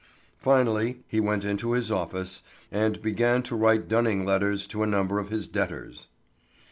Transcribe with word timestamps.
Finally 0.39 1.03
he 1.07 1.19
went 1.19 1.45
into 1.45 1.73
his 1.73 1.91
office, 1.91 2.41
and 2.71 3.03
began 3.03 3.43
to 3.43 3.55
write 3.55 3.87
dunning 3.87 4.25
letters 4.25 4.65
to 4.65 4.81
a 4.81 4.87
number 4.87 5.19
of 5.19 5.29
his 5.29 5.47
debtors. 5.47 6.07